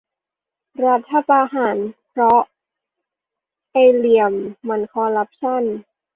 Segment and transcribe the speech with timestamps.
[0.85, 1.77] รัฐประหาร
[2.09, 2.39] เพราะ
[3.73, 4.33] ไอ้เหลี่ยม
[4.69, 5.63] มันคอรัปชั่น!